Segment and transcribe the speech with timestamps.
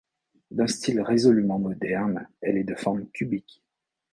[0.49, 3.61] D’un style résolument moderne, elle est de forme cubique.